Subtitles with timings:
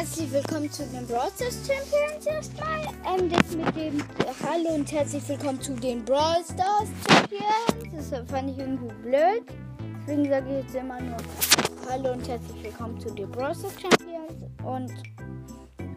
[0.00, 2.80] Herzlich willkommen zu den Brawl Stars Champions erstmal.
[3.04, 4.02] Ähm, das mit dem
[4.42, 8.08] Hallo und herzlich willkommen zu den Brawl Stars Champions.
[8.08, 9.42] Das fand ich irgendwie blöd.
[10.00, 11.18] Deswegen sage ich jetzt immer nur
[11.86, 14.42] Hallo und herzlich willkommen zu den Brawl Stars Champions.
[14.64, 14.90] Und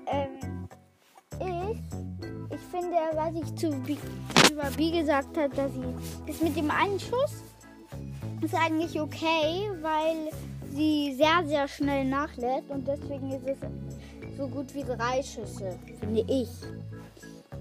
[0.07, 0.67] ähm,
[1.39, 3.95] ich, ich finde, was ich zu B,
[4.51, 7.35] über B gesagt habe, dass ich das mit dem einen Schuss
[8.41, 10.29] ist eigentlich okay, weil
[10.73, 13.57] sie sehr, sehr schnell nachlädt und deswegen ist es
[14.37, 16.49] so gut wie drei Schüsse, finde ich.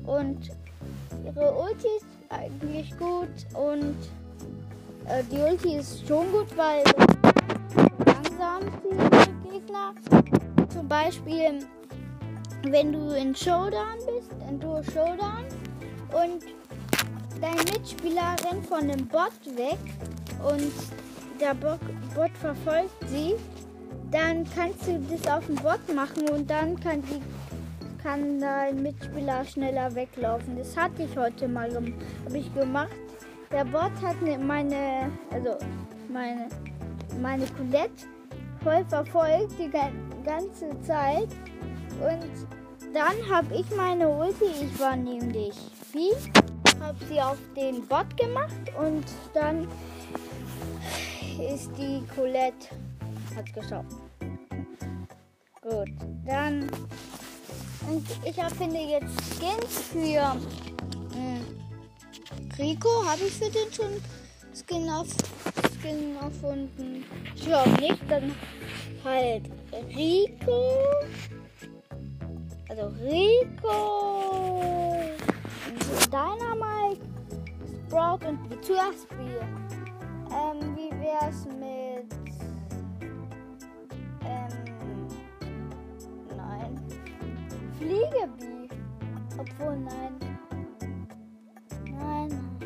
[0.04, 0.50] Und
[1.24, 3.96] ihre Ulti ist eigentlich gut und
[5.06, 6.82] äh, die Ulti ist schon gut, weil
[8.06, 9.94] langsam die Gegner.
[10.70, 11.60] Zum Beispiel,
[12.62, 15.44] wenn du in Showdown bist, in Duo Showdown
[16.12, 16.42] und
[17.40, 19.78] dein Mitspieler rennt von dem Bot weg
[20.42, 20.72] und
[21.40, 21.80] der Bot,
[22.14, 23.34] Bot verfolgt sie,
[24.12, 27.20] dann kannst du das auf dem Bot machen und dann kann, die,
[28.02, 30.56] kann dein Mitspieler schneller weglaufen.
[30.58, 31.70] Das hatte ich heute mal
[32.32, 32.90] ich gemacht.
[33.50, 35.56] Der Bot hat ne, meine, also
[36.10, 36.48] meine,
[37.20, 38.06] meine Colette
[38.62, 39.70] voll verfolgt die
[40.24, 41.28] ganze Zeit
[42.00, 42.48] und
[42.94, 45.54] dann habe ich meine Ulti, ich war nämlich
[45.92, 46.12] wie,
[46.80, 49.66] habe sie auf den Bot gemacht und dann
[51.38, 52.68] ist die Colette.
[53.36, 53.96] Hat geschafft.
[55.62, 55.90] Gut,
[56.26, 56.70] dann.
[57.88, 60.38] Und ich finde jetzt Skins für mh,
[61.14, 61.44] hm,
[62.58, 63.04] Rico.
[63.06, 64.00] Habe ich für den schon
[64.54, 65.08] Skin, auf,
[65.80, 67.04] Skin erfunden?
[67.34, 68.02] Ich glaube nicht.
[68.08, 68.34] Dann
[69.04, 69.50] halt
[69.96, 70.74] Rico.
[72.68, 74.32] Also Rico.
[76.12, 77.00] Dynamite.
[77.86, 79.40] Sprout und zuerst Spiel.
[80.30, 81.61] Ähm, wie wär's mit.
[89.62, 90.18] Obwohl, nein.
[91.98, 92.58] Nein.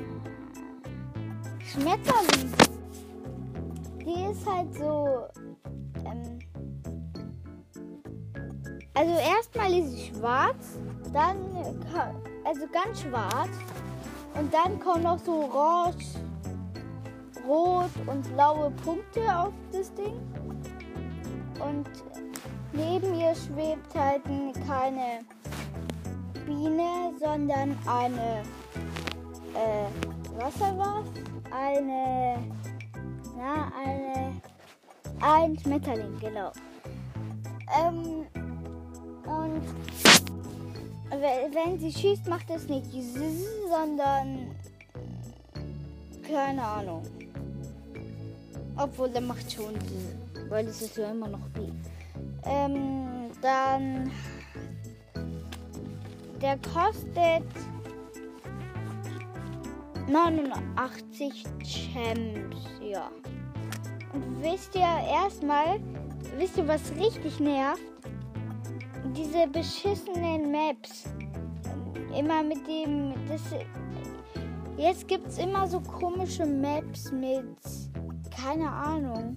[1.62, 2.52] Schmetterling.
[4.00, 5.26] Die ist halt so.
[6.06, 6.38] Ähm,
[8.94, 10.78] also erstmal ist sie schwarz,
[11.12, 11.36] dann
[12.44, 13.50] also ganz schwarz
[14.34, 16.06] und dann kommt noch so orange
[17.46, 20.18] rot und blaue Punkte auf das Ding.
[21.60, 21.88] Und
[22.72, 24.22] neben ihr schwebt halt
[24.66, 25.20] keine
[26.46, 28.42] Biene, sondern eine,
[29.52, 29.88] äh,
[30.38, 31.04] was war
[31.50, 32.38] Eine,
[33.36, 34.40] na, eine,
[35.20, 36.52] ein Schmetterling, genau.
[37.76, 38.26] Ähm,
[39.26, 39.62] und
[41.10, 42.92] wenn sie schießt, macht es nicht
[43.68, 44.54] sondern
[46.28, 47.02] keine Ahnung.
[48.76, 49.74] Obwohl, der macht schon.
[50.48, 51.62] Weil es ist ja immer noch B.
[52.44, 54.10] Ähm, dann.
[56.40, 57.44] Der kostet
[60.08, 63.10] 89 Champs, ja.
[64.12, 65.80] Und wisst ihr erstmal,
[66.36, 67.82] wisst ihr, was richtig nervt?
[69.16, 71.04] Diese beschissenen Maps.
[72.16, 73.14] Immer mit dem.
[73.28, 73.42] Das,
[74.76, 77.46] jetzt gibt es immer so komische Maps mit
[78.46, 79.36] keine Ahnung.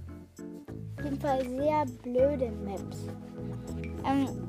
[0.97, 3.07] Auf jeden Fall sehr blöde Maps.
[4.05, 4.48] Ähm,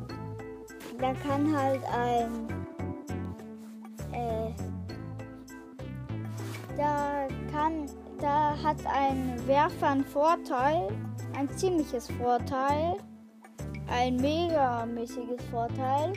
[1.00, 2.48] da kann halt ein.
[4.12, 4.52] Äh,
[6.76, 7.86] da kann.
[8.20, 10.88] Da hat ein Werfer einen Vorteil.
[11.36, 12.96] Ein ziemliches Vorteil.
[13.88, 16.12] Ein megamäßiges Vorteil.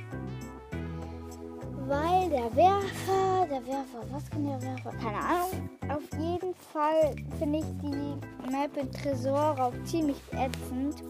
[1.87, 4.91] Weil der Werfer, der Werfer, was kann der Werfer?
[5.01, 5.69] Keine Ahnung.
[5.89, 11.03] Auf jeden Fall finde ich die Map in Tresor ziemlich ätzend.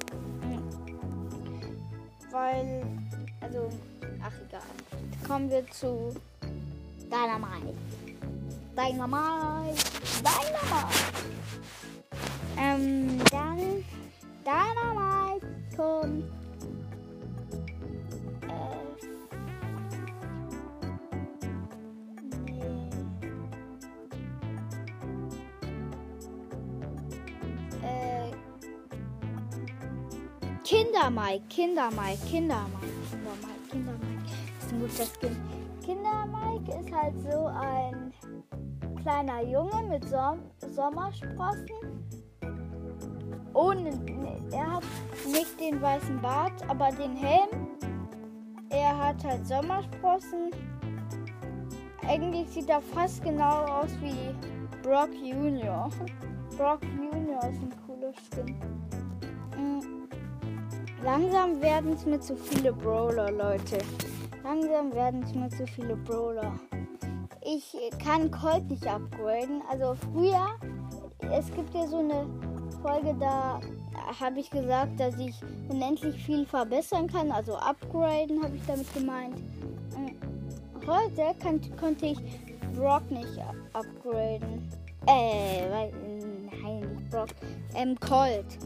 [2.31, 2.81] Weil,
[3.43, 3.69] also,
[4.21, 5.27] ach egal.
[5.27, 6.15] Kommen wir zu
[7.09, 7.75] Dynamite.
[8.75, 9.83] Dynamite.
[10.23, 11.23] Dynamite.
[12.57, 13.83] Ähm, dann
[14.45, 16.42] Dynamite kommt
[30.63, 34.23] Kinder-Mike, Kinder-Mike, Kinder-Mike, Kinder-Mike, Kinder-Mike.
[34.59, 35.37] Das ist ein guter Skin.
[35.85, 38.13] Kinder-Mike ist halt so ein
[39.01, 40.39] kleiner Junge mit Som
[40.73, 41.67] Sommersprossen.
[43.53, 43.89] Ohne,
[44.53, 44.83] er hat
[45.25, 47.67] nicht den weißen Bart, aber den Helm.
[48.69, 50.51] Er hat halt Sommersprossen.
[52.07, 54.33] Eigentlich sieht er fast genau aus wie
[54.81, 55.89] Brock Junior.
[56.57, 58.57] Brock Junior ist ein cooler Skin.
[61.03, 63.77] Langsam werden es mir zu viele Brawler, Leute.
[64.41, 66.53] Langsam werden es mir zu viele Brawler.
[67.41, 69.61] Ich kann Colt nicht upgraden.
[69.69, 70.47] Also früher,
[71.29, 72.25] es gibt ja so eine
[72.81, 73.59] Folge, da
[74.17, 75.35] habe ich gesagt, dass ich
[75.67, 77.31] unendlich viel verbessern kann.
[77.31, 79.35] Also upgraden habe ich damit gemeint.
[79.97, 82.19] Mm, heute kann, konnte ich
[82.77, 83.39] Brock nicht
[83.73, 84.69] upgraden.
[85.07, 85.91] Äh, weil,
[86.63, 87.27] nein, nicht Brock.
[87.75, 88.57] Ähm, Colt.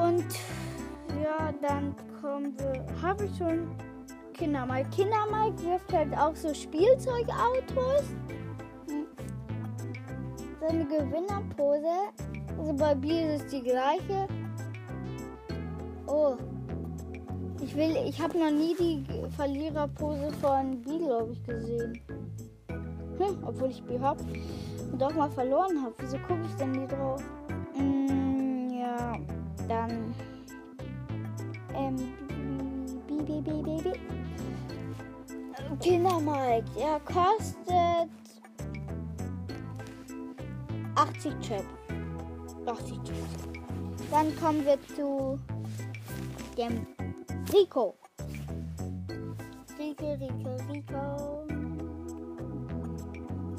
[0.00, 0.24] Und
[1.22, 2.84] ja, dann kommen wir.
[3.02, 3.68] Habe ich schon
[4.32, 4.88] Kindermike.
[4.90, 8.04] Kindermike wirft halt auch so Spielzeugautos.
[10.60, 12.12] Seine Gewinnerpose.
[12.58, 14.26] Also bei Bier ist es die gleiche.
[16.06, 16.36] Oh.
[17.62, 19.04] Ich will, ich habe noch nie die
[19.36, 22.00] Verliererpose von B, glaube ich, gesehen.
[23.18, 24.24] Hm, obwohl ich B habe
[24.92, 25.94] und auch mal verloren habe.
[25.98, 27.22] Wieso gucke ich denn nie drauf?
[29.70, 30.12] Dann
[31.76, 31.96] ähm,
[33.06, 33.92] bi, bi, bi, bi, bi.
[35.80, 38.10] Kindermike, er kostet
[40.96, 41.64] 80 Chip.
[42.66, 43.14] 80 Chip.
[44.10, 45.38] Dann kommen wir zu
[46.58, 46.84] dem.
[47.52, 47.94] Rico,
[49.78, 50.56] Rico, Rico.
[50.68, 51.46] Rico.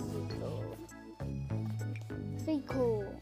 [0.06, 0.76] Rico.
[2.46, 3.21] Rico.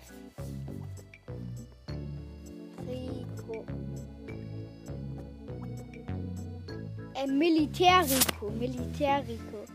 [7.20, 8.50] Äh, Militär-Rico.
[8.52, 9.66] Militär-Rico.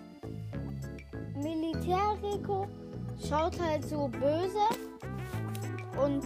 [1.36, 2.66] Militär-Rico
[3.28, 4.66] schaut halt so böse
[6.02, 6.22] und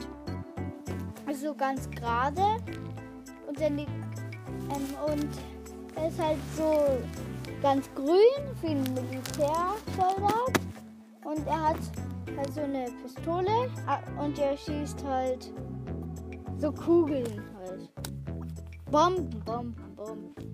[1.35, 2.43] so ganz gerade
[3.49, 3.91] und er liegt,
[4.71, 5.29] ähm, und
[5.97, 6.99] er ist halt so
[7.63, 10.61] ganz grün wie ein Militärsoldat
[11.25, 11.77] und er hat
[12.37, 15.53] halt so eine Pistole ah, und er schießt halt
[16.59, 17.89] so Kugeln halt.
[18.91, 20.48] Bomben, Bomben, Bomben.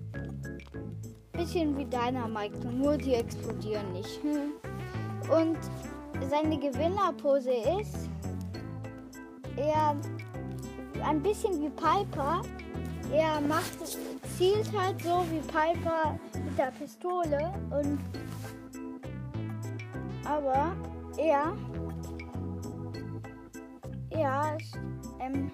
[1.45, 4.19] Bisschen wie deiner, Mike, nur die explodieren nicht.
[4.23, 4.53] Hm.
[5.29, 5.57] Und
[6.27, 8.09] seine Gewinnerpose ist
[9.55, 9.95] er
[11.05, 12.41] ein bisschen wie Piper.
[13.13, 13.77] Er macht,
[14.35, 17.99] zielt halt so wie Piper mit der Pistole und
[20.25, 20.75] aber
[21.15, 21.55] er
[24.09, 24.57] er
[25.19, 25.51] ähm,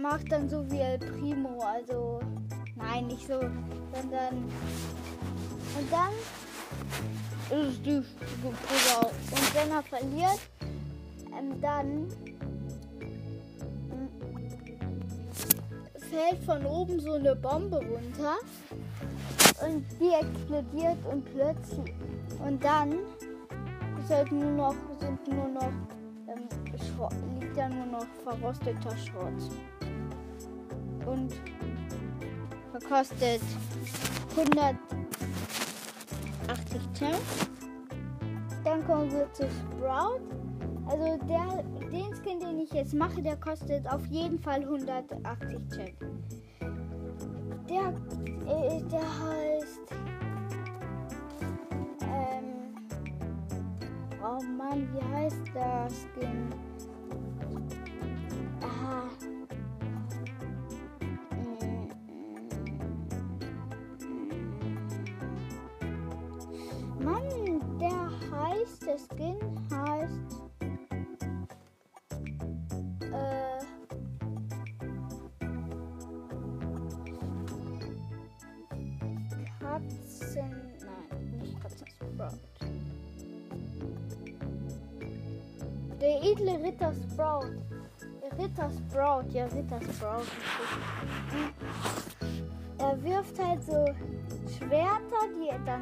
[0.00, 2.20] macht dann so wie El Primo, also
[2.74, 3.38] nein, nicht so,
[3.92, 4.44] sondern
[5.78, 6.12] und dann
[7.58, 7.96] ist es die.
[7.96, 10.40] Und wenn er verliert,
[11.38, 12.08] ähm, dann
[13.90, 14.08] ähm,
[16.10, 18.36] fällt von oben so eine Bombe runter
[19.66, 21.94] und die explodiert und plötzlich
[22.44, 25.72] und dann ist halt nur noch sind nur noch
[26.28, 29.50] ähm, liegt ja nur noch verrosteter Schrott
[31.06, 31.32] und
[32.72, 33.42] verkostet
[34.36, 34.78] 180
[36.94, 37.16] Cent.
[38.64, 40.20] Dann kommen wir zu Sprout.
[40.86, 45.96] Also der, den Skin, den ich jetzt mache, der kostet auf jeden Fall 180 Cent.
[47.68, 47.92] Der,
[48.46, 49.92] äh, der heißt.
[52.02, 52.74] Ähm,
[54.22, 56.48] oh Mann, wie heißt der Skin?
[58.62, 59.04] Aha.
[79.72, 80.50] Katzen.
[80.80, 82.38] Nein, nicht Katzen Sprout.
[85.98, 87.46] Der edle Ritter Sprout.
[88.38, 90.26] Ritter Sprout, ja, Ritter Sprout.
[92.78, 93.86] Er wirft halt so
[94.58, 95.80] Schwerter, die dann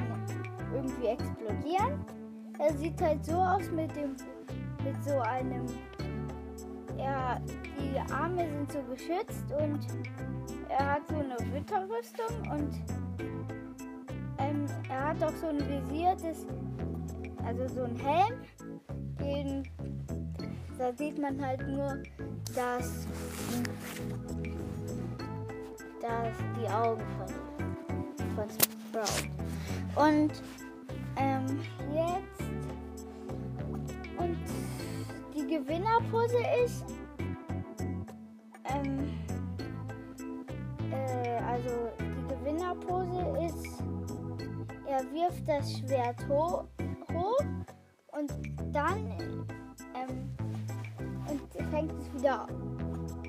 [0.72, 2.04] irgendwie explodieren.
[2.60, 4.16] Er sieht halt so aus mit dem
[4.84, 5.66] mit so einem
[6.96, 7.40] ja,
[7.78, 9.80] die Arme sind so geschützt und
[10.68, 12.72] er hat so eine Ritterrüstung und
[13.18, 13.39] er
[15.10, 16.46] hat auch so ein Visier, das,
[17.44, 18.40] also so ein Helm,
[19.20, 19.68] den,
[20.78, 22.00] da sieht man halt nur,
[22.54, 23.08] dass,
[26.00, 30.00] dass die Augen von, von Sprout.
[30.00, 30.30] Und
[31.16, 31.58] ähm,
[31.92, 32.48] jetzt
[34.16, 34.38] und
[35.34, 36.84] die Gewinnerpose ist,
[44.90, 46.64] er wirft das Schwert ho
[47.12, 47.44] hoch
[48.08, 48.32] und
[48.72, 49.46] dann
[49.94, 50.36] ähm,
[51.28, 52.48] und fängt es wieder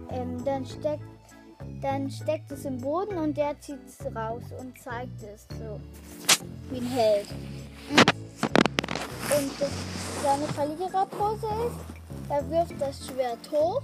[0.10, 1.04] ähm, dann steckt
[1.82, 5.80] dann steckt es im Boden und der zieht es raus und zeigt es so
[6.70, 7.28] wie ein Held.
[7.90, 9.72] Und das,
[10.24, 13.82] seine Verliererpose ist, er wirft das Schwert hoch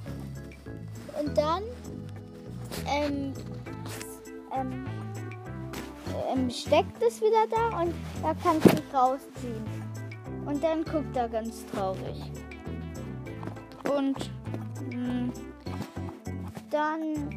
[1.19, 1.63] und dann
[2.87, 3.33] ähm,
[4.55, 4.85] ähm,
[6.27, 7.93] ähm, steckt es wieder da und
[8.23, 9.65] er kann es nicht rausziehen.
[10.45, 12.21] Und dann guckt er ganz traurig.
[13.89, 14.31] Und
[14.91, 15.33] mh, mm,
[16.69, 17.29] dann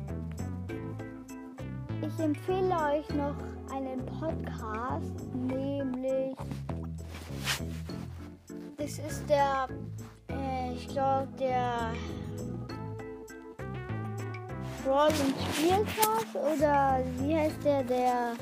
[2.03, 3.37] ich empfehle euch noch
[3.73, 6.35] einen Podcast, nämlich
[8.79, 9.69] das ist der,
[10.31, 11.93] äh, ich glaube, der
[14.85, 18.33] Brawl und Spielcast oder wie heißt der, der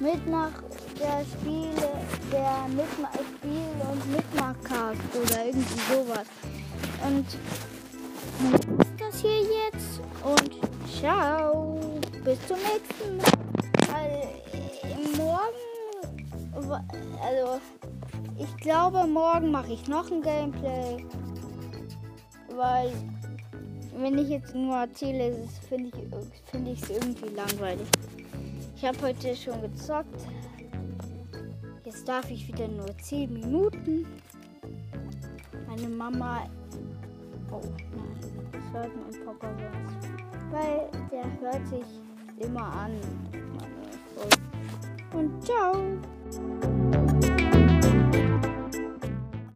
[0.00, 0.50] Mitmach,
[0.98, 1.90] der Spiele,
[2.32, 6.26] der Mitmach, Spiel und Mitmachcast oder irgendwie sowas.
[7.06, 7.26] Und
[8.98, 10.50] das hier jetzt und
[11.00, 11.78] ciao
[12.24, 13.24] bis zum nächsten Mal.
[15.16, 16.82] Morgen,
[17.22, 17.60] also
[18.36, 21.04] ich glaube, morgen mache ich noch ein Gameplay,
[22.56, 22.90] weil
[23.96, 27.86] wenn ich jetzt nur erzähle, finde ich finde ich es irgendwie langweilig.
[28.76, 30.26] Ich habe heute schon gezockt.
[31.84, 34.06] Jetzt darf ich wieder nur 10 Minuten.
[35.66, 36.48] Meine Mama.
[37.50, 40.08] Oh nein, das hört mein Papa sonst.
[40.50, 41.84] Weil der hört sich
[42.40, 42.92] immer an.
[45.12, 46.73] Und ciao.